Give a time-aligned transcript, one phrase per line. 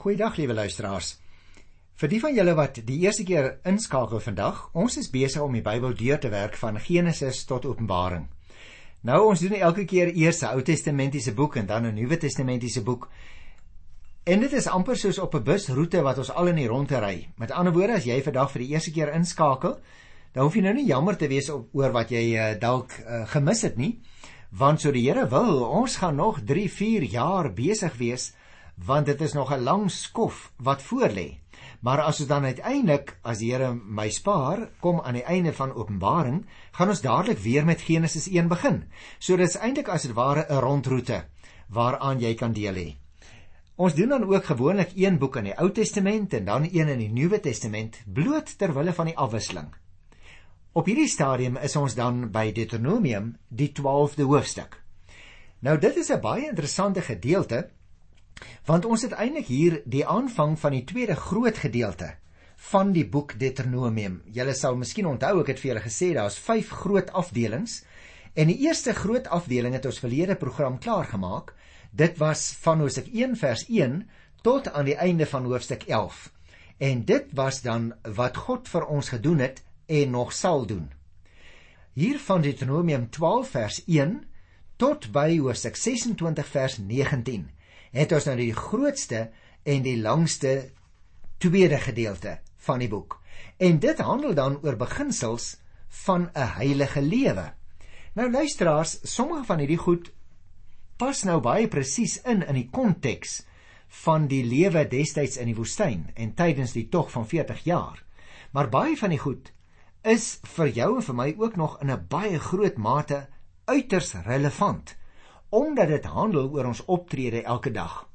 [0.00, 1.18] Goeiedag liewe luisteraars.
[2.00, 5.60] Vir die van julle wat die eerste keer inskakel vandag, ons is besig om die
[5.60, 8.24] Bybel deur te werk van Genesis tot Openbaring.
[9.04, 12.82] Nou ons doen elke keer eers 'n Ou Testamentiese boek en dan 'n Nuwe Testamentiese
[12.82, 13.10] boek.
[14.24, 17.28] En dit is amper soos op 'n busroete wat ons al in die rondte ry.
[17.36, 19.80] Met ander woorde, as jy vandag vir die eerste keer inskakel,
[20.32, 23.62] dan hoef jy nou nie jammer te wees oor wat jy uh, dalk uh, gemis
[23.62, 24.00] het nie,
[24.50, 28.32] want so die Here wil, ons gaan nog 3, 4 jaar besig wees
[28.84, 31.38] want dit is nog 'n lang skof wat voorlê.
[31.80, 35.72] Maar as ons dan uiteindelik as die Here my spaar, kom aan die einde van
[35.72, 38.84] Openbaring, gaan ons dadelik weer met Genesis 1 begin.
[39.18, 41.24] So dit is eintlik as dit ware 'n rondroete
[41.68, 42.96] waaraan jy kan deel hê.
[43.76, 46.98] Ons doen dan ook gewoonlik een boek in die Ou Testament en dan een in
[46.98, 49.74] die Nuwe Testament bloot ter wille van die afwisseling.
[50.72, 54.82] Op hierdie stadium is ons dan by Deuteronomium, die 12de hoofstuk.
[55.60, 57.70] Nou dit is 'n baie interessante gedeelte
[58.66, 62.14] Want ons het eintlik hier die aanvang van die tweede groot gedeelte
[62.70, 64.20] van die boek Deuteronomium.
[64.32, 67.80] Julle sal miskien onthou ek het vir julle gesê daar's 5 groot afdelings
[68.34, 71.54] en die eerste groot afdeling het ons verlede program klaar gemaak.
[71.90, 74.02] Dit was van Hoofstuk 1 vers 1
[74.42, 76.30] tot aan die einde van hoofstuk 11.
[76.78, 80.90] En dit was dan wat God vir ons gedoen het en nog sal doen.
[81.92, 84.20] Hier van Deuteronomium 12 vers 1
[84.76, 87.48] tot by hoofstuk 26 vers 19
[87.90, 89.30] het ons nou die grootste
[89.62, 90.70] en die langste
[91.38, 93.18] tweede gedeelte van die boek.
[93.58, 95.56] En dit handel dan oor beginsels
[96.04, 97.52] van 'n heilige lewe.
[98.14, 100.12] Nou luisteraars, sommige van hierdie goed
[100.96, 103.46] pas nou baie presies in in die konteks
[104.04, 108.04] van die lewe destyds in die woestyn en tydens die tog van 40 jaar.
[108.52, 109.52] Maar baie van die goed
[110.02, 113.28] is vir jou en vir my ook nog in 'n baie groot mate
[113.64, 114.96] uiters relevant
[115.50, 118.08] omdat dit handel oor ons optrede elke dag.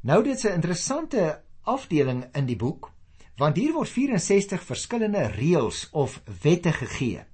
[0.00, 2.90] Nou dit is 'n interessante afdeling in die boek
[3.36, 7.24] want hier word 64 verskillende reëls of wette gegee.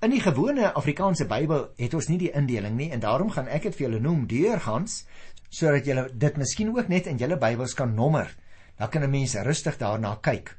[0.00, 3.62] In die gewone Afrikaanse Bybel het ons nie die indeling nie en daarom gaan ek
[3.62, 5.04] dit vir julle noem deurgangs
[5.50, 8.30] sodat julle dit miskien ook net in julle Bybels kan nommer.
[8.78, 10.56] Dan kan 'n mens rustig daarna kyk.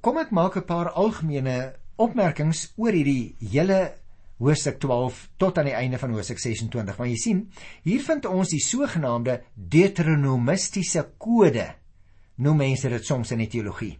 [0.00, 3.94] Kom ek maak 'n paar algemene opmerkings oor hierdie hele
[4.38, 6.98] hoofstuk 12 tot aan die einde van hoofstuk 26.
[6.98, 7.44] Maar jy sien,
[7.86, 11.66] hier vind ons die sogenaamde Deuteronomistiese kode.
[12.38, 13.96] Noem mense dit soms in die teologie.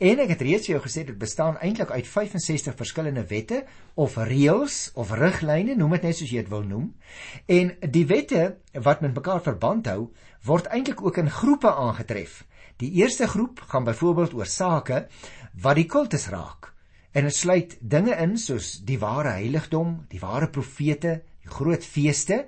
[0.00, 3.62] En ek het reeds vir jou gesê dit bestaan eintlik uit 65 verskillende wette
[3.96, 6.90] of reëls of riglyne, noem dit net soos jy dit wil noem.
[7.48, 8.44] En die wette
[8.76, 10.10] wat met mekaar verband hou,
[10.44, 12.42] word eintlik ook in groepe aangetref.
[12.78, 15.06] Die eerste groep gaan byvoorbeeld oor sake
[15.64, 16.74] wat die kultus raak
[17.18, 22.44] en dit sluit dinge in soos die ware heiligdom, die ware profete, die groot feeste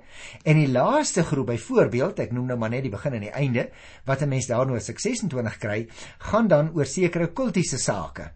[0.47, 3.67] en die laaste groep byvoorbeeld, ek noem nou maar net die begin en die einde,
[4.07, 5.87] wat 'n mens daaroor 26 kry,
[6.19, 8.31] gaan dan oor sekere kultiese sake.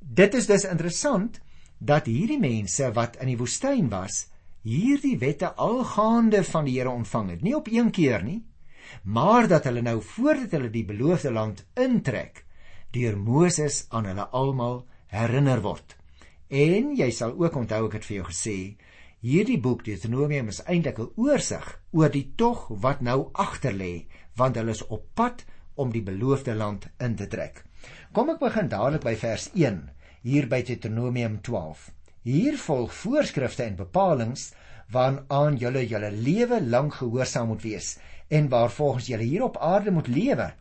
[0.00, 1.40] Dit is dus interessant
[1.78, 4.26] dat hierdie mense wat in die woestyn was,
[4.62, 8.44] hierdie wette algaande van die Here ontvang het, nie op een keer nie,
[9.02, 12.44] maar dat hulle nou voordat hulle die beloofde land intrek,
[12.90, 15.96] deur Moses aan hulle almal herinner word.
[16.48, 18.56] En jy sal ook onthou ek het vir jou gesê,
[19.24, 24.56] hierdie boek Deuteronomium is eintlik 'n oorsig oor die tog wat nou agter lê, want
[24.56, 27.64] hulle is op pad om die beloofde land in te trek.
[28.12, 29.90] Kom ek begin dadelik by vers 1
[30.22, 31.90] hier by Deuteronomium 12.
[32.24, 34.52] Hier volg voorskrifte en bepalinge
[34.92, 37.98] waaraan julle julle lewe lank gehoorsaam moet wees
[38.28, 40.52] en waarvolgens julle hier op aarde moet lewe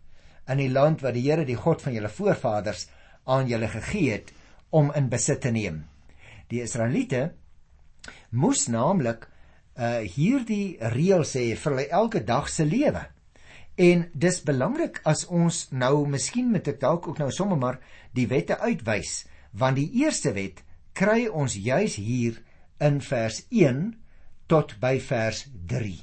[0.48, 2.88] in die land wat die Here die God van julle voorvaders
[3.24, 4.34] aan julle gegee het
[4.74, 5.84] om in besit te neem.
[6.50, 7.34] Die Israeliete
[8.30, 9.30] moes naamlik
[9.74, 13.02] uh hierdie reëls hê vir hulle elke dag se lewe.
[13.78, 17.80] En dis belangrik as ons nou miskien met ek dalk ook nou sommer maar
[18.14, 20.62] die wette uitwys, want die eerste wet
[20.94, 22.38] kry ons juis hier
[22.78, 23.86] in vers 1
[24.50, 25.96] tot by vers 3.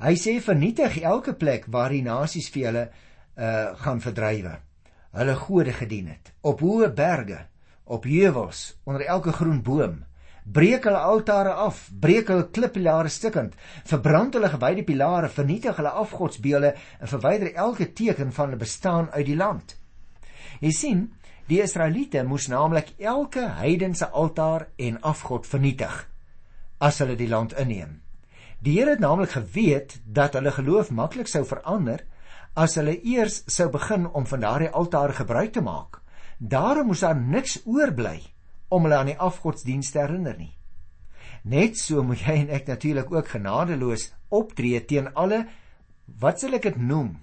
[0.00, 2.88] Hy sê vernietig elke plek waar die nasies vir julle
[3.40, 4.58] uh gaan verdrywe.
[5.16, 7.46] Hulle gode gedien het op hoë berge
[7.90, 9.98] op heuwels onder elke groen boom.
[10.44, 13.54] Breek hulle altare af breek hulle klippilare stukkend
[13.90, 19.26] verbrand hulle gewyde pilare vernietig hulle afgodsbeelde en verwyder elke teken van hulle bestaan uit
[19.26, 19.76] die land.
[20.60, 21.02] Jy sien
[21.50, 26.06] die israeliete moes naamlik elke heidense altaar en afgod vernietig
[26.80, 27.98] as hulle die land inneem.
[28.60, 32.06] Die Here het naamlik geweet dat hulle geloof maklik sou verander
[32.54, 35.99] as hulle eers sou begin om van daardie altare gebruik te maak
[36.40, 38.22] Daarom moes daar niks oorbly
[38.72, 40.54] om hulle aan die afgodsdienst te herinner nie.
[41.44, 45.42] Net so moet jy en ek natuurlik ook genadeloos optree teen alle
[46.22, 47.18] wat sal ek dit noem?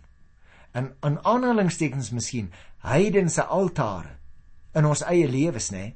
[0.77, 2.51] In in aanhalingstekens miskien
[2.85, 4.19] heidense altare
[4.77, 5.95] in ons eie lewens, né?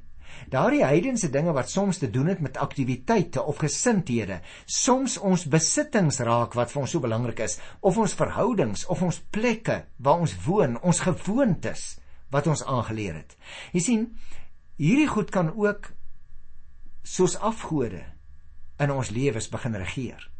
[0.50, 6.18] Daardie heidense dinge wat soms te doen het met aktiwiteite of gesindhede, soms ons besittings
[6.26, 10.34] raak wat vir ons so belangrik is, of ons verhoudings of ons plekke waar ons
[10.42, 12.01] woon, ons gewoontes
[12.32, 13.36] wat ons aangeleer het.
[13.76, 14.06] Jy sien,
[14.80, 15.92] hierdie goed kan ook
[17.02, 18.02] soos afgode
[18.82, 20.30] in ons lewens begin regeer.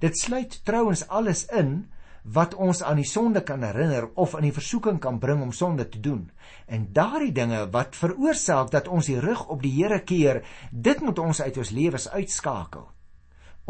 [0.00, 1.88] Dit sluit trouens alles in
[2.22, 5.88] wat ons aan die sonde kan herinner of in die versoeking kan bring om sonde
[5.88, 6.28] te doen.
[6.68, 11.18] En daardie dinge wat veroorsaak dat ons die rug op die Here keer, dit moet
[11.18, 12.88] ons uit ons lewens uitskakel.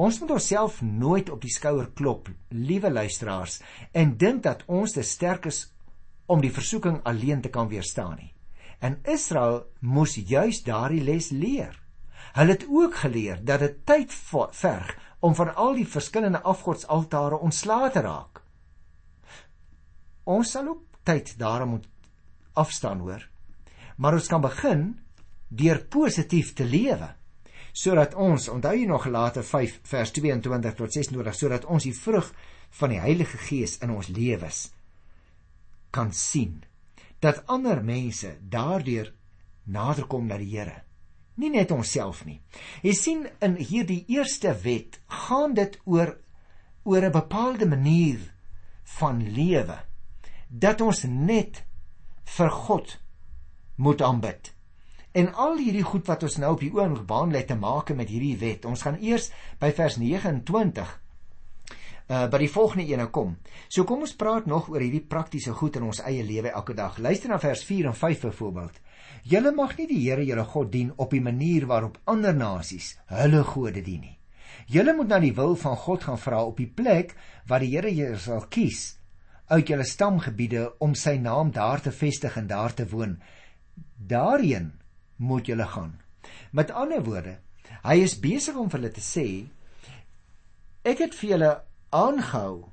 [0.00, 3.60] Ons moet onsself nooit op die skouer klop, liewe luisteraars,
[3.92, 5.68] en dink dat ons te sterk is
[6.30, 8.32] om die versoeking alleen te kan weerstaan nie.
[8.78, 11.74] En Israel moes juis daardie les leer.
[12.36, 17.90] Hulle het ook geleer dat dit tyd verg om van al die verskillende afgodsaltare ontslae
[17.90, 18.40] te raak.
[20.24, 21.88] Ons sal ook tyd daarom moet
[22.52, 23.26] afstaan hoor.
[23.96, 24.84] Maar ons kan begin
[25.48, 27.16] deur positief te lewe
[27.72, 32.32] sodat ons onthou jy nog Galate 5 vers 22 tot 26 sodat ons die vrug
[32.80, 34.70] van die Heilige Gees in ons lewens
[35.90, 36.62] kan sien
[37.20, 39.12] dat ander mense daardeur
[39.64, 40.82] naderkom na die Here
[41.40, 42.40] nie net onsself nie
[42.82, 46.16] jy sien in hierdie eerste wet gaan dit oor
[46.84, 48.20] oor 'n bepaalde manier
[48.98, 49.78] van lewe
[50.48, 51.64] dat ons net
[52.36, 52.98] vir God
[53.80, 54.52] moet aanbid.
[55.12, 58.10] En al hierdie goed wat ons nou op die oomblik behandel het te maak met
[58.10, 58.64] hierdie wet.
[58.64, 60.99] Ons gaan eers by vers 29
[62.10, 63.36] uh by die volgende ene kom.
[63.68, 66.98] So kom ons praat nog oor hierdie praktiese goed in ons eie lewe elke dag.
[66.98, 68.80] Luister na vers 4 en 5 byvoorbeeld.
[69.30, 73.44] Julle mag nie die Here julle God dien op die manier waarop ander nasies hulle
[73.44, 74.16] gode dien nie.
[74.66, 77.14] Julle moet na die wil van God gaan vra op die plek
[77.46, 78.96] waar die Here julle sal kies
[79.50, 83.16] uit julle stamgebiede om sy naam daar te vestig en daar te woon.
[83.96, 84.72] Daarheen
[85.16, 85.98] moet julle gaan.
[86.50, 87.38] Met ander woorde,
[87.82, 89.26] hy is besig om vir hulle te sê
[90.86, 91.50] ek het vir julle
[91.90, 92.70] aangehou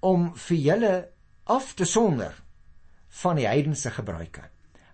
[0.00, 0.94] om vir julle
[1.44, 2.34] af te sonder
[3.22, 4.48] van die heidense gebruike.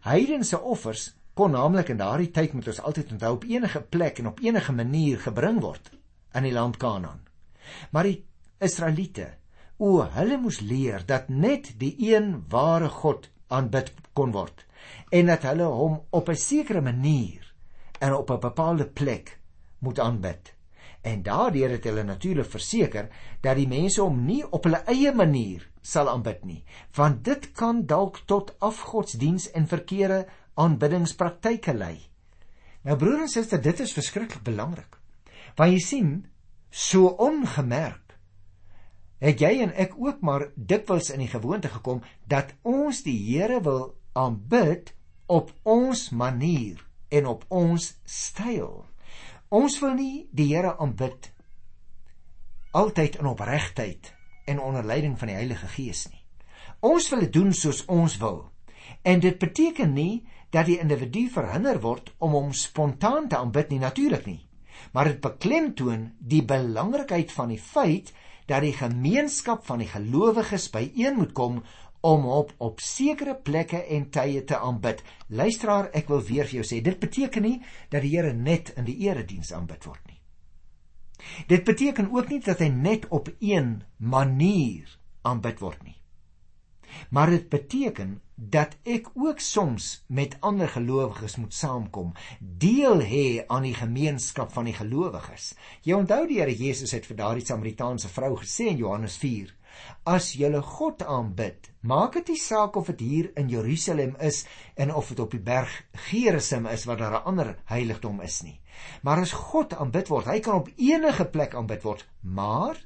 [0.06, 4.30] Heidense offers kon naamlik in daardie tyd moet ons altyd onthou op enige plek en
[4.32, 5.92] op enige manier gebring word
[6.34, 7.22] in die land Kanaan.
[7.90, 8.24] Maar die
[8.60, 9.28] Israeliete
[9.80, 14.66] O, hulle moes leer dat net die een ware God aanbid kon word
[15.16, 17.54] en dat hulle hom op 'n sekere manier
[17.98, 19.38] en op 'n bepaalde plek
[19.78, 20.52] moet aanbid.
[21.02, 23.08] En daardeur het hulle natuurlik verseker
[23.40, 26.60] dat die mense hom nie op hulle eie manier sal aanbid nie,
[26.96, 30.26] want dit kan dalk tot afgodsdiens en verkeerde
[30.60, 31.96] aanbiddingspraktyke lei.
[32.84, 35.00] Nou broer en suster, dit is verskriklik belangrik.
[35.56, 36.12] Want jy sien,
[36.70, 38.10] so ongemerk
[39.20, 43.60] het jy en ek ook maar dikwels in die gewoonte gekom dat ons die Here
[43.64, 44.94] wil aanbid
[45.30, 46.80] op ons manier
[47.12, 48.86] en op ons styl.
[49.50, 51.32] Ons wil nie die Here aanbid
[52.78, 54.12] altyd in opregtheid
[54.46, 56.20] en onder leiding van die Heilige Gees nie.
[56.86, 58.38] Ons wil dit doen soos ons wil.
[59.02, 60.22] En dit beteken nie
[60.54, 64.38] dat die individu verhinder word om hom spontaan te aanbid nie natuurlik nie.
[64.94, 68.14] Maar dit beklemtoon die belangrikheid van die feit
[68.46, 71.58] dat die gemeenskap van die gelowiges byeen moet kom
[72.00, 75.02] om op op sekere plekke en tye te aanbid.
[75.28, 77.58] Luisteraar, ek wil weer vir jou sê, dit beteken nie
[77.92, 80.18] dat die Here net in die erediens aanbid word nie.
[81.46, 84.88] Dit beteken ook nie dat hy net op een manier
[85.22, 85.96] aanbid word nie.
[87.10, 93.62] Maar dit beteken dat ek ook soms met ander gelowiges moet saamkom, deel hê aan
[93.68, 95.52] die gemeenskap van die gelowiges.
[95.86, 99.54] Jy onthou die Here Jesus het vir daardie Samaritaanse vrou gesê in Johannes 4:
[100.04, 104.46] As jy God aanbid, maak dit nie saak of dit hier in Jerusalem is
[104.76, 108.60] en of dit op die berg Gerizim is waar daar 'n ander heiligdom is nie.
[109.02, 112.76] Maar as God aanbid word, hy kan op enige plek aanbid word, maar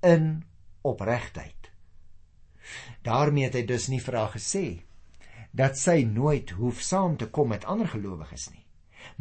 [0.00, 0.44] in
[0.82, 1.70] opregtheid
[3.06, 4.66] daarmee het hy dus nie haar gesê
[5.56, 8.64] dat sy nooit hoef saam te kom met ander gelowiges nie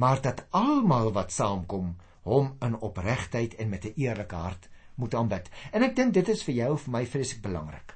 [0.02, 5.50] maar dat almal wat saamkom hom in opregtheid en met 'n eerlike hart moet aanbid.
[5.72, 7.96] En ek dink dit is vir jou of vir my vreeslik belangrik.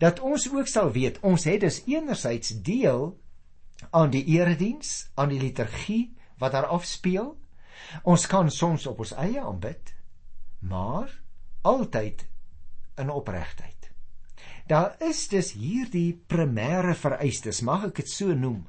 [0.00, 3.12] Dat ons ook sal weet ons het dus enerzijds deel
[3.90, 7.34] aan die erediens aan die liturgie wat daar afspeel.
[8.02, 9.94] Ons kan soms op ons eie aanbid
[10.60, 11.08] maar
[11.64, 12.26] altyd
[13.00, 13.80] in opregtheid
[14.70, 18.60] Daar is dus hierdie primêre vereistes, mag ek dit so noem,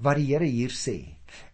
[0.00, 0.94] wat die Here hier sê.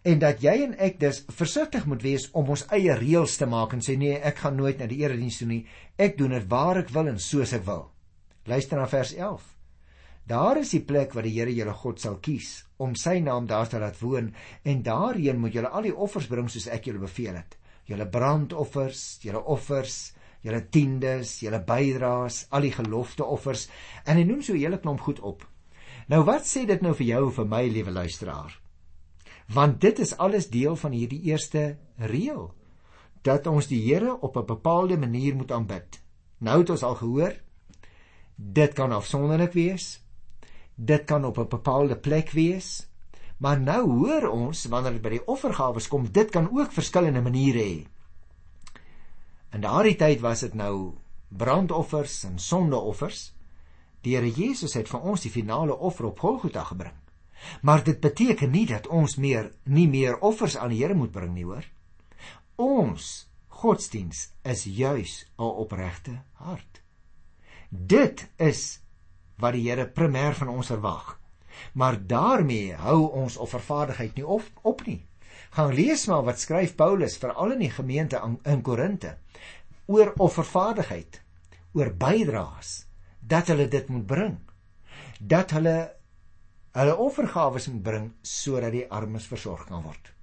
[0.03, 3.73] En dat jy en ek dus versigtig moet wees om ons eie reëls te maak
[3.73, 5.63] en sê nee, ek gaan nooit na die erediens toe nie.
[5.97, 7.89] Ek doen dit waar ek wil en soos ek wil.
[8.45, 9.55] Luister na vers 11.
[10.29, 13.67] Daar is die plek waar die Here julle God sal kies om sy naam daar
[13.67, 14.29] te laat woon
[14.63, 17.57] en daarheen moet julle al die offers bring soos ek julle beveel het.
[17.89, 20.13] Julle brandoffers, julle offers,
[20.45, 23.67] julle tiendes, julle bydraes, al die gelofteoffers
[24.05, 25.45] en hy noem so 'n hele klomp goed op.
[26.09, 28.53] Nou wat sê dit nou vir jou of vir my liewe luisteraar?
[29.53, 32.53] Want dit is alles deel van hierdie eerste reël
[33.21, 36.01] dat ons die Here op 'n bepaalde manier moet aanbid.
[36.37, 37.33] Nou het ons al gehoor
[38.39, 40.03] dit kan afsonderlik wees.
[40.75, 42.87] Dit kan op 'n bepaalde plek wees.
[43.37, 47.59] Maar nou hoor ons wanneer dit by die offergawe kom, dit kan ook verskillende maniere
[47.59, 47.87] hê.
[49.51, 50.93] In daardie tyd was dit nou
[51.27, 53.33] brandoffers en sondeoffers.
[54.01, 56.95] Die Here Jesus het vir ons die finale offer op Golgotha gebring.
[57.61, 61.33] Maar dit beteken nie dat ons meer nie meer offers aan die Here moet bring
[61.33, 61.65] nie, hoor.
[62.55, 66.81] Ons godsdiens is juis 'n opregte hart.
[67.69, 68.81] Dit is
[69.37, 71.19] wat die Here primêr van ons verwag.
[71.73, 75.05] Maar daarmee hou ons offervaardigheid nie op, op nie.
[75.49, 79.17] Gaan lees maar wat skryf Paulus veral in die gemeente in Korinte
[79.85, 81.21] oor offervaardigheid,
[81.73, 82.85] oor bydraes
[83.19, 84.37] dat hulle dit moet bring.
[85.19, 85.98] Dat hulle
[86.79, 90.13] hulle offergawes moet bring sodat die armes versorg kan word.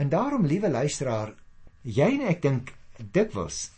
[0.00, 1.34] En daarom liewe luisteraar,
[1.82, 2.74] jy en ek dink
[3.12, 3.70] dikwels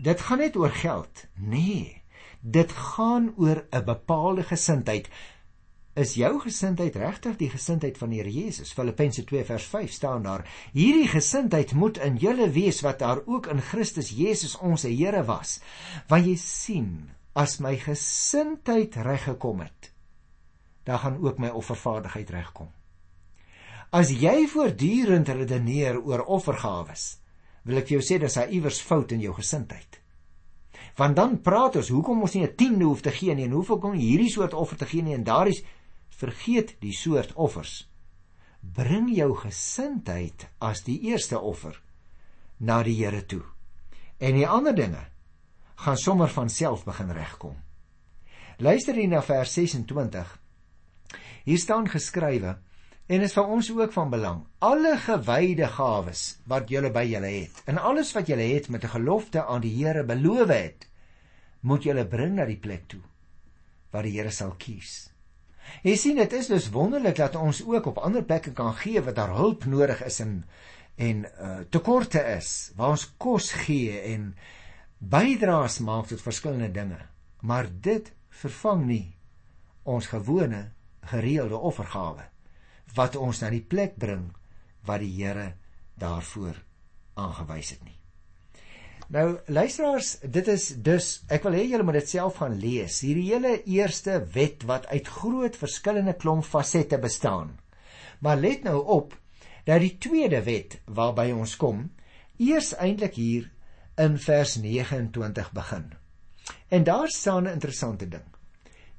[0.00, 1.26] dit gaan net oor geld.
[1.36, 2.00] Nee,
[2.40, 5.10] dit gaan oor 'n bepaalde gesindheid
[5.94, 8.72] is jou gesindheid regtig die gesindheid van die Here Jesus?
[8.72, 13.46] Filippense 2 vers 5 staan daar: Hierdie gesindheid moet in julle wees wat daar ook
[13.46, 15.60] in Christus Jesus ons Here was.
[16.08, 19.89] Want jy sien, as my gesindheid reggekom het,
[20.84, 22.68] dan gaan ook my offervaardigheid regkom.
[23.90, 27.18] As jy voortdurend redeneer oor offergawes,
[27.66, 30.00] wil ek vir jou sê dis 'n iewers fout in jou gesindheid.
[30.96, 33.78] Want dan praat ons hoekom ons nie 'n tiende hoef te gee nie en hoeveel
[33.78, 35.62] kom hierdie soort offer te gee nie en daar is
[36.08, 37.88] vergeet die soort offers.
[38.60, 41.80] Bring jou gesindheid as die eerste offer
[42.58, 43.42] na die Here toe.
[44.18, 45.06] En die ander dinge
[45.74, 47.56] gaan sommer van self begin regkom.
[48.58, 50.39] Luister hier na vers 26.
[51.44, 52.56] Hier staan geskrywe
[53.10, 54.42] en is vir ons ook van belang.
[54.58, 58.94] Alle gewyde gawes wat julle by julle het en alles wat julle het met 'n
[58.96, 60.88] gelofte aan die Here beloof het,
[61.60, 63.02] moet julle bring na die plek toe
[63.90, 65.10] waar die Here sal kies.
[65.82, 69.14] Jy sien dit is dus wonderlik dat ons ook op ander plekke kan gee wat
[69.14, 70.44] daar hulp nodig is en
[71.00, 74.34] en uh, tekorte is waar ons kos gee en
[74.98, 76.98] bydraes maak tot verskillende dinge.
[77.40, 79.16] Maar dit vervang nie
[79.82, 82.26] ons gewone gereelde offergawe
[82.94, 84.30] wat ons na die plek bring
[84.86, 85.54] wat die Here
[86.00, 86.56] daarvoor
[87.20, 87.96] aangewys het nie.
[89.10, 93.00] Nou luisteraars, dit is dus ek wil hê julle moet dit self gaan lees.
[93.02, 97.56] Hierdie hele eerste wet wat uit groot verskillende klomp fasette bestaan.
[98.22, 99.16] Maar let nou op
[99.66, 101.88] dat die tweede wet waarby ons kom,
[102.38, 103.50] eers eintlik hier
[104.00, 105.90] in vers 29 begin.
[106.70, 108.28] En daar staan 'n interessante ding.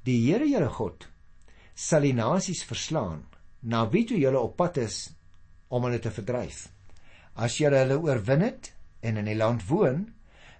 [0.04, 1.08] Die Here julle God
[1.74, 3.22] sal die nasies verslaan
[3.62, 5.10] na wie toe julle op pad is
[5.68, 6.66] om hulle te verdryf.
[7.34, 10.04] As julle hulle oorwin het, en in die land woon,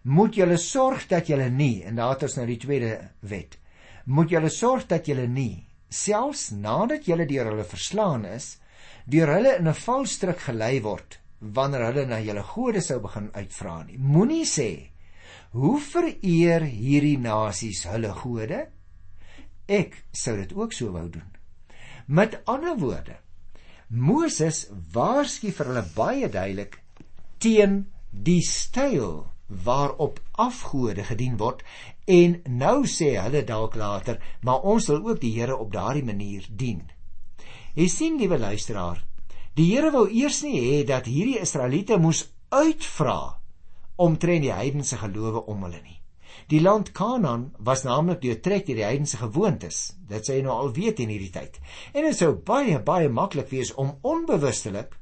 [0.03, 3.59] moet julle sorg dat julle nie en daar het ons nou die tweede wet.
[4.07, 8.57] Moet julle sorg dat julle nie selfs nadat julle deur hulle verslaan is,
[9.05, 13.83] deur hulle in 'n valstrik gelei word wanneer hulle na julle gode sou begin uitvra
[13.85, 13.99] nie.
[13.99, 14.91] Moenie sê
[15.53, 18.67] hoe vereer hierdie nasies hulle gode?
[19.67, 21.29] Ek sou dit ook so wou doen.
[22.07, 23.17] Met ander woorde,
[23.89, 26.81] Moses waarsku vir hulle baie duidelik
[27.39, 29.27] teen die styl
[29.65, 31.63] waarop afgode gedien word
[32.09, 36.47] en nou sê hulle dalk later maar ons wil ook die Here op daardie manier
[36.49, 36.83] dien.
[37.75, 39.05] Jy sien liewe luisteraar,
[39.55, 43.39] die Here wou eers nie hê dat hierdie Israeliete moes uitvra
[43.97, 46.02] omtrent die heidense gelowe om hulle nie.
[46.49, 49.93] Die land Kanaan was naamlik deurtrek deur die heidense gewoontes.
[50.09, 51.61] Dit sê jy nou al weet in hierdie tyd.
[51.95, 54.99] En dit sou baie baie maklik wees om onbewustelik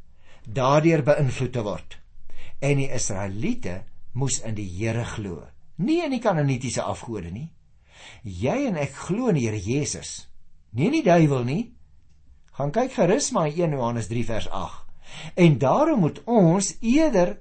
[0.47, 2.01] daardeur beïnvloed te word
[2.61, 3.81] en die Israeliete
[4.13, 5.47] moes in die Here glo,
[5.81, 7.49] nie in die Kanaanitiese afgode nie.
[8.25, 10.27] Jy en ek glo in die Here Jesus,
[10.77, 11.63] nie in die duiwel nie.
[12.59, 14.85] Gaan kyk gerus maar in 1 Johannes 3 vers 8.
[15.41, 17.39] En daarom moet ons eerder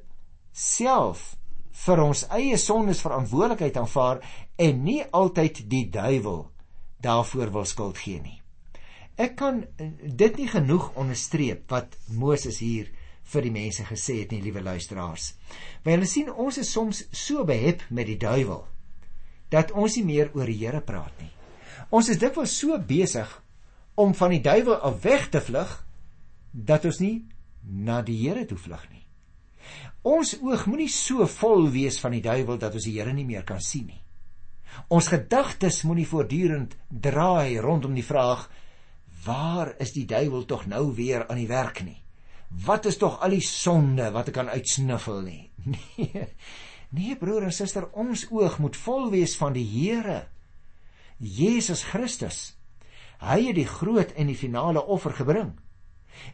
[0.55, 1.35] self
[1.79, 4.21] vir ons eie sondes verantwoordelikheid aanvaar
[4.59, 6.43] en nie altyd die duiwel
[7.03, 8.39] daarvoor wil skuld gee nie.
[9.19, 12.89] Ek kan eh, dit nie genoeg onderstreep wat Moses hier
[13.29, 15.33] vir die mense gesê het nie, liewe luisteraars.
[15.83, 18.65] Want hulle sien ons is soms so behep met die duiwel
[19.53, 21.31] dat ons nie meer oor die Here praat nie.
[21.89, 23.29] Ons is dikwels so besig
[23.99, 25.71] om van die duiwel af weg te vlug
[26.51, 27.15] dat ons nie
[27.63, 28.98] na die Here toe vlug nie.
[30.09, 33.45] Ons oog moenie so vol wees van die duiwel dat ons die Here nie meer
[33.45, 34.01] kan sien nie.
[34.95, 38.47] Ons gedagtes moenie voortdurend draai rondom die vraag
[39.25, 41.99] waar is die duiwel tog nou weer aan die werk nie?
[42.65, 45.43] Wat is tog al die sonde wat ek kan uitsniffel nie?
[45.99, 46.25] Nee.
[46.89, 50.23] Nee broer en suster, ons oog moet vol wees van die Here.
[51.21, 52.55] Jesus Christus.
[53.21, 55.51] Hy het die groot en die finale offer gebring.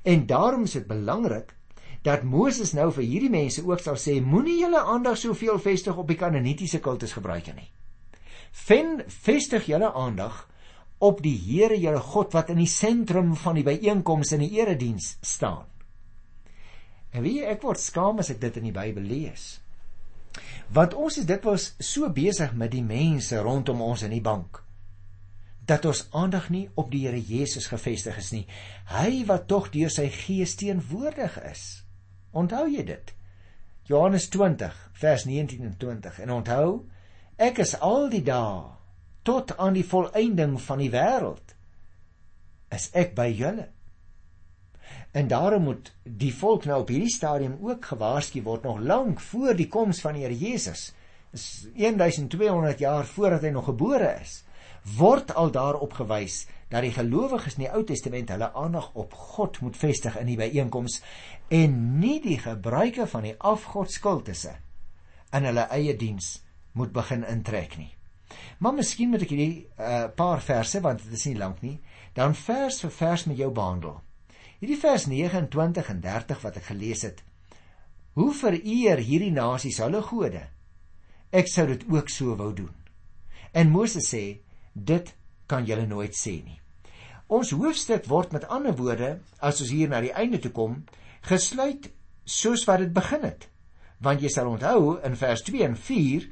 [0.07, 1.51] En daarom is dit belangrik
[2.05, 6.07] dat Moses nou vir hierdie mense ook sal sê moenie julle aandag soveel vestig op
[6.07, 7.69] die kanonitiese kultus gebruik nie.
[8.51, 10.43] Fen vestig julle aandag
[11.03, 15.15] op die Here julle God wat in die sentrum van die byeenkoms in die erediens
[15.25, 15.65] staan.
[17.11, 19.47] En wie ek word skaam as ek dit in die Bybel lees.
[20.75, 24.61] Want ons is dikwels so besig met die mense rondom ons in die bank
[25.65, 28.43] dat ons aandag nie op die Here Jesus gefestig is nie.
[28.93, 31.84] Hy wat tog deur sy Gees teenwoordig is.
[32.35, 33.13] Onthou jy dit?
[33.87, 36.19] Johannes 20 vers 19 en 20.
[36.25, 36.69] En onthou,
[37.37, 38.73] ek is al die dae
[39.25, 41.55] tot aan die volëinding van die wêreld
[42.75, 43.69] is ek by julle.
[45.15, 49.55] En daarom moet die volk nou op hierdie stadium ook gewaarsku word nog lank voor
[49.55, 50.89] die koms van die Here Jesus.
[51.31, 54.41] Dis 1200 jaar voordat hy nog gebore is.
[54.85, 59.57] Word al daarop gewys dat die gelowiges in die Ou Testament hulle aandag op God
[59.65, 60.99] moet vestig in die byeenkoms
[61.49, 64.53] en nie die gebruike van die afgodskultusse
[65.33, 66.35] in hulle eie diens
[66.77, 67.91] moet begin intrek nie.
[68.59, 71.77] Maar miskien moet ek hierdie uh, paar verse want dit is nie lank nie,
[72.13, 73.99] dan vers vir vers met jou behandel.
[74.61, 77.23] Hierdie vers 29 en 30 wat ek gelees het.
[78.15, 80.45] Hoe vereer hierdie nasies hulle gode?
[81.35, 82.71] Ek sou dit ook so wou doen.
[83.51, 84.23] En Moses sê,
[84.75, 85.15] dit
[85.47, 86.59] kan julle nooit sê nie.
[87.27, 90.83] Ons hoofstuk word met ander woorde, as ons hier na die einde toe kom,
[91.25, 91.89] gesluit
[92.25, 93.47] soos wat dit begin het.
[94.03, 96.27] Want jy sal onthou in vers 2 en 4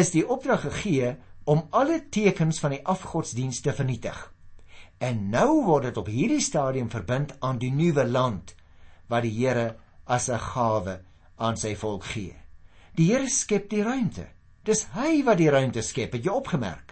[0.00, 4.18] is die opdrag gegee om alle tekens van die afgodsdienste te vernietig.
[5.02, 8.54] En nou word dit op hierdie stadium verbind aan die nuwe land
[9.10, 9.76] wat die Here
[10.06, 11.00] as 'n gawe
[11.36, 12.36] aan sy volk gee.
[12.94, 14.26] Die Here skep die ruimte.
[14.64, 16.91] Dis hy wat die ruimte skep, het jy opgemerk?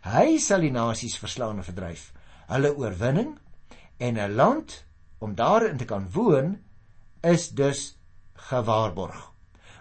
[0.00, 2.10] Hy sal die nasies verslaan en verdryf
[2.50, 3.34] hulle oorwinning
[3.98, 4.84] en 'n land
[5.18, 6.58] om daarin te kan woon
[7.22, 7.98] is dus
[8.34, 9.32] gewaarborg.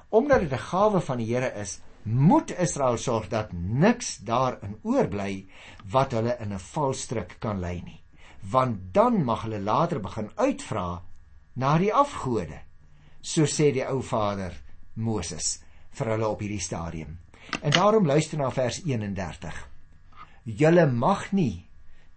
[0.10, 5.47] Omdat dit 'n gawe van die Here is, moet Israel sorg dat niks daarin oorbly
[5.91, 8.03] wat hulle in 'n valstrik kan lei nie.
[8.39, 11.01] Want dan mag hulle later begin uitvra
[11.53, 12.60] na die afgode.
[13.21, 14.53] So sê die ou vader
[14.93, 17.19] Moses vir hulle op hierdie stadium.
[17.62, 19.69] En daarom luister na vers 31.
[20.45, 21.65] Julle mag nie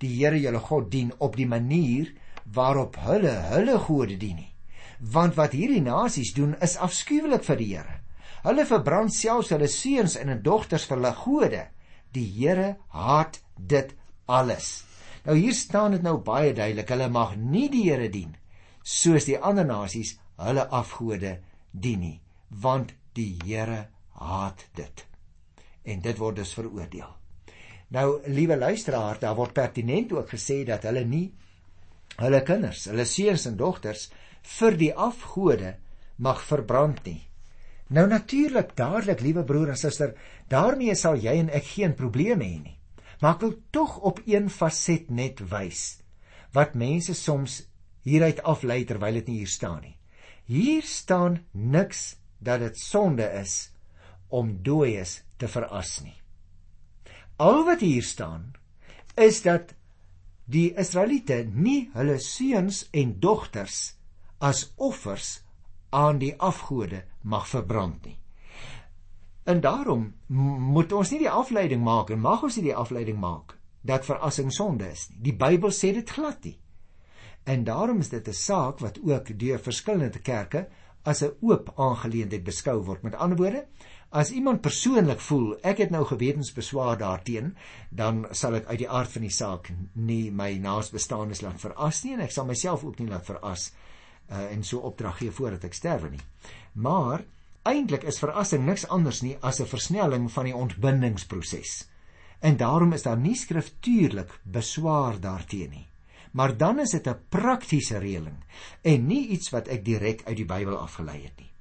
[0.03, 2.11] die Here julle God dien op die manier
[2.55, 4.51] waarop hulle hulle gode dien nie.
[4.99, 7.99] Want wat hierdie nasies doen is afskuwelik vir die Here.
[8.43, 11.65] Hulle verbrand selfs hulle seuns en dogters vir hulle gode.
[12.13, 13.95] Die Here haat dit
[14.27, 14.83] alles.
[15.25, 18.35] Nou hier staan dit nou baie duidelik, hulle mag nie die Here dien
[18.83, 21.37] soos die ander nasies hulle afgode
[21.71, 23.87] dien nie, want die Here
[24.19, 25.07] haat dit.
[25.85, 27.22] En dit word dus veroordeel.
[27.93, 31.27] Nou, liewe luisteraar, daar word pertinent ook gesê dat hulle nie
[32.21, 34.07] hulle kinders, hulle seuns en dogters
[34.59, 35.75] vir die afgode
[36.17, 37.21] mag verbrand nie.
[37.93, 40.15] Nou natuurlik, dadelik, liewe broer en suster,
[40.49, 42.79] daarmee sal jy en ek geen probleme hê nie.
[43.21, 46.01] Maar ek wil tog op een faset net wys
[46.53, 47.63] wat mense soms
[48.05, 49.95] hieruit aflei terwyl dit nie hier staan nie.
[50.49, 53.71] Hier staan niks dat dit sonde is
[54.29, 56.22] om dooies te veras nie.
[57.37, 58.53] Al wat hier staan
[59.15, 59.75] is dat
[60.45, 63.95] die Israeliete nie hulle seuns en dogters
[64.39, 65.43] as offers
[65.91, 68.19] aan die afgode mag verbrand nie.
[69.45, 70.13] En daarom
[70.73, 74.53] moet ons nie die afleiding maak en mag ons nie die afleiding maak dat verassing
[74.55, 75.23] sonde is nie.
[75.31, 76.59] Die Bybel sê dit glad nie.
[77.45, 80.69] En daarom is dit 'n saak wat ook deur verskillende kerke
[81.03, 83.03] as 'n oop aangeleentheid beskou word.
[83.03, 83.67] Met ander woorde,
[84.13, 87.55] As iemand persoonlik voel ek het nou gewetensbeswaar daarteen,
[87.89, 92.17] dan sal ek uit die aard van die saak nie my naasbestaanes laat veras nie
[92.17, 95.79] en ek sal myself ook nie laat veras uh, en so opdrag gee voordat ek
[95.79, 96.25] sterwe nie.
[96.75, 97.25] Maar
[97.69, 101.89] eintlik is verassing niks anders nie as 'n versnelling van die ontbindingsproses.
[102.41, 105.87] En daarom is daar nie skriftuurlik beswaar daarteen nie.
[106.33, 108.37] maar dan is dit 'n praktiese reëling
[108.83, 111.52] en nie iets wat ek direk uit die Bybel afgelei het nie.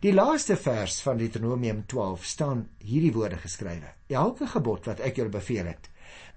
[0.00, 5.32] Die laaste vers van Deuteronomium 12 staan hierdie woorde geskrywe: Elke gebod wat ek julle
[5.32, 5.90] beveel het,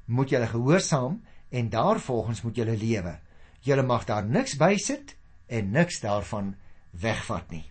[0.05, 1.19] moet julle gehoorsaam
[1.49, 3.17] en daarvolgens moet julle lewe.
[3.61, 5.15] Julle mag daar niks bysit
[5.47, 6.55] en niks daarvan
[6.91, 7.65] wegvat nie.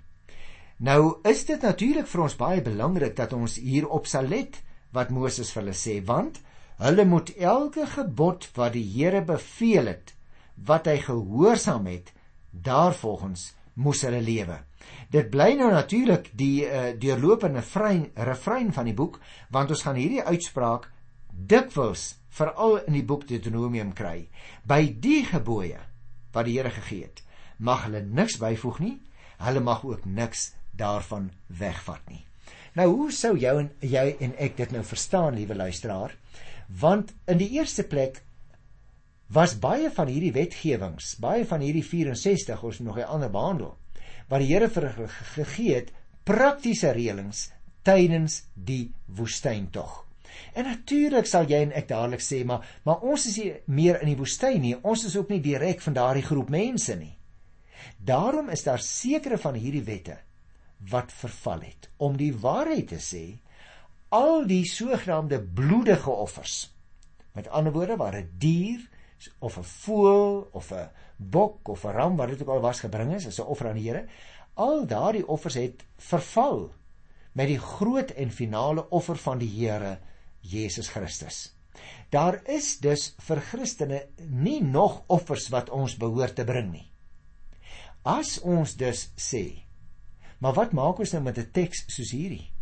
[0.78, 4.60] Nou is dit natuurlik vir ons baie belangrik dat ons hierop sal let
[4.92, 6.38] wat Moses vir hulle sê, want
[6.78, 10.12] Hulle moet elke gebod wat die Here beveel het,
[10.54, 12.12] wat hy gehoorsaam het,
[12.54, 14.60] daarvolgens moes hulle lewe.
[15.10, 19.96] Dit bly nou natuurlik die uh, deurlopende refrein, refrein van die boek, want ons gaan
[19.96, 20.90] hierdie uitspraak
[21.32, 24.28] dikwels veral in die boek Deuteronomium kry.
[24.64, 25.80] By die gebooie
[26.32, 27.22] wat die Here gegee het,
[27.58, 28.96] mag hulle niks byvoeg nie.
[29.38, 32.24] Hulle mag ook niks daarvan wegvat nie.
[32.74, 36.14] Nou hoe sou jou en jy en ek dit nou verstaan, liewe luisteraar?
[36.68, 38.22] want in die eerste plek
[39.32, 43.76] was baie van hierdie wetgewings, baie van hierdie 64 ons nog 'n ander behandel,
[44.28, 44.90] wat die Here vir
[45.34, 45.92] gegee het
[46.28, 47.48] praktiese reëlings
[47.82, 50.04] tydens die woestyntog.
[50.52, 54.12] En natuurlik sal jy en ek dadelik sê, maar maar ons is nie meer in
[54.12, 54.76] die woestyn nie.
[54.82, 57.14] Ons is ook nie direk van daardie groep mense nie.
[57.96, 60.18] Daarom is daar sekere van hierdie wette
[60.90, 61.88] wat verval het.
[61.96, 63.24] Om die waarheid te sê,
[64.14, 66.68] al die sogenaamde bloedige offers.
[67.34, 68.80] Met ander woorde waar 'n die dier
[69.38, 73.14] of 'n voël of 'n bok of 'n ram wat dit ook al was gebring
[73.14, 74.06] is as 'n offer aan die Here,
[74.54, 76.72] al daardie offers het verval
[77.32, 79.98] met die groot en finale offer van die Here
[80.40, 81.54] Jesus Christus.
[82.10, 86.90] Daar is dus vir Christene nie nog offers wat ons behoort te bring nie.
[88.02, 89.62] As ons dus sê,
[90.38, 92.52] maar wat maak ons nou met 'n teks soos hierdie?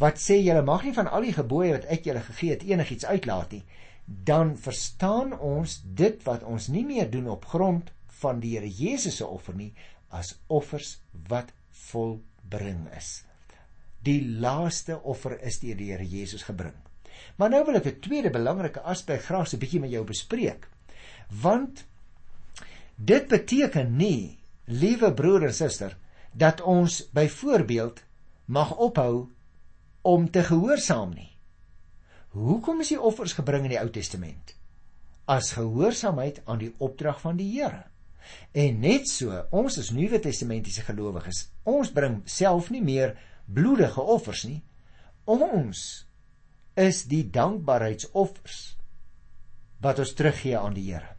[0.00, 3.06] wat sê julle mag nie van al die gebooie wat ek julle gegee het enigiets
[3.06, 3.64] uitlaat nie,
[4.06, 9.16] dan verstaan ons dit wat ons nie meer doen op grond van die Here Jesus
[9.20, 9.72] se offer nie
[10.10, 11.52] as offers wat
[11.90, 13.22] volbring is.
[14.02, 16.76] Die laaste offer is deur die Here Jesus gebring.
[17.36, 20.68] Maar nou wil ek 'n tweede belangrike aspek graag so 'n bietjie met jou bespreek.
[21.42, 21.84] Want
[22.96, 25.96] dit beteken nie, liewe broer en suster,
[26.32, 28.02] dat ons byvoorbeeld
[28.44, 29.30] mag ophou
[30.02, 31.36] om te gehoorsaam nie.
[32.28, 34.54] Hoekom is die offers gebring in die Ou Testament?
[35.24, 37.89] As gehoorsaamheid aan die opdrag van die Here.
[38.52, 44.44] En net so, ons as Nuwe Testamentiese gelowiges, ons bring self nie meer bloedige offers
[44.48, 44.60] nie.
[45.30, 45.84] Ons
[46.78, 48.58] is die dankbaarheidsoffers
[49.80, 51.16] wat ons teruggee aan die Here.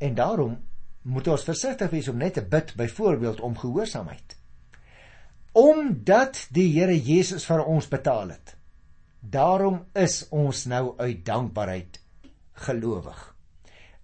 [0.00, 0.58] En daarom
[1.02, 4.40] moet ons versigtig wees om net te bid byvoorbeeld om gehoorsaamheid
[5.52, 8.54] omdat die Here Jesus vir ons betaal het.
[9.20, 12.00] Daarom is ons nou uit dankbaarheid
[12.66, 13.29] gelowig.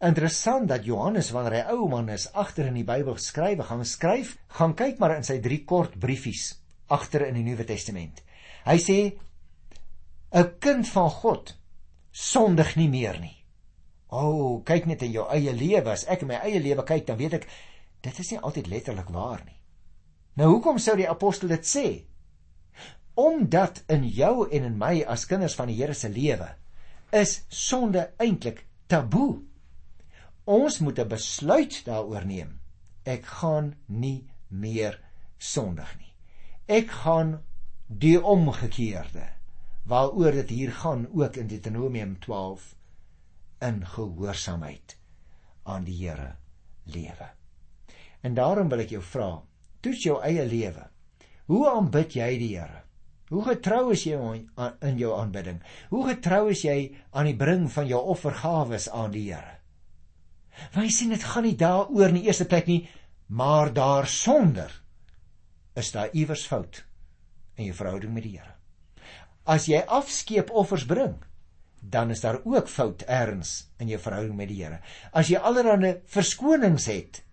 [0.04, 4.34] Interessant dat Johannes wanneer hy ou man is agter in die Bybel skrywe gaan skryf,
[4.58, 6.50] gaan kyk maar in sy drie kort briefies
[6.92, 8.20] agter in die Nuwe Testament.
[8.66, 8.98] Hy sê
[10.36, 11.54] 'n kind van God
[12.12, 13.36] sondig nie meer nie.
[14.08, 17.06] O, oh, kyk net in jou eie lewe, as ek in my eie lewe kyk,
[17.06, 17.48] dan weet ek
[18.02, 19.56] dit is nie altyd letterlik waar nie.
[20.36, 21.86] Nou hoekom sou die apostel dit sê?
[23.16, 26.52] Omdat in jou en in my as kinders van die Here se lewe
[27.12, 29.45] is sonde eintlik taboe.
[30.46, 32.60] Ons moet 'n besluit daaroor neem.
[33.04, 35.00] Ek gaan nie meer
[35.38, 36.12] sondig nie.
[36.66, 37.42] Ek gaan
[37.86, 39.28] die omgekeerde
[39.86, 42.74] waaroor dit hier gaan ook in Deuteronomium 12
[43.58, 44.96] in gehoorsaamheid
[45.64, 46.36] aan die Here
[46.84, 47.28] lewe.
[48.20, 49.42] En daarom wil ek jou vra,
[49.80, 50.88] toets jou eie lewe.
[51.46, 52.82] Hoe aanbid jy die Here?
[53.28, 54.46] Hoe getrou is jy
[54.80, 55.60] in jou aanbidding?
[55.90, 59.56] Hoe getrou is jy aan die bring van jou offergawes aan die Here?
[60.74, 62.88] Wy sien dit gaan nie daaroor in die eerste plek nie,
[63.26, 64.72] maar daarsonder
[65.74, 66.84] is daar iewers fout
[67.56, 68.54] in jou verhouding met die Here.
[69.44, 71.16] As jy afskeep offers bring,
[71.80, 74.80] dan is daar ook fout erns in jou verhouding met die Here.
[75.12, 77.26] As jy allerlei verskonings het,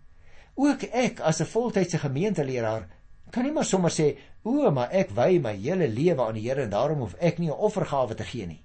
[0.56, 2.88] Ook ek as 'n voltydse gemeenteleraar
[3.32, 6.62] kan nie maar sommer sê, "O, maar ek wy my hele lewe aan die Here
[6.62, 8.64] en daarom hoef ek nie 'n offergawe te gee nie."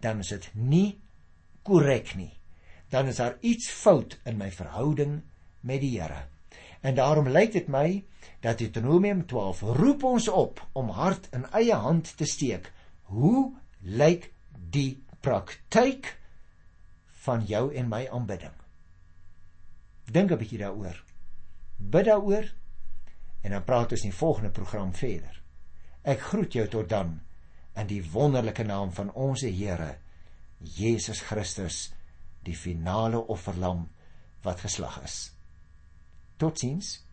[0.00, 1.00] Dan is dit nie
[1.62, 2.32] korrek nie.
[2.92, 5.22] Dan is daar iets fout in my verhouding
[5.60, 6.26] met die Here.
[6.80, 8.04] En daarom lyk dit my
[8.44, 12.72] dat Deuteronomium 12 roep ons op om hart in eie hand te steek.
[13.08, 14.32] Hoe lyk
[14.70, 16.18] die praktyk
[17.24, 18.54] van jou en my aanbidding?
[20.04, 21.00] Dink 'n bietjie daaroor
[21.90, 22.46] bid daaroor
[23.42, 25.40] en dan praat ons in die volgende program verder.
[26.02, 27.16] Ek groet jou tot dan
[27.78, 29.96] in die wonderlike naam van ons Here
[30.58, 31.88] Jesus Christus
[32.46, 33.88] die finale offerlam
[34.42, 35.32] wat geslag is.
[36.36, 37.06] Totsiens.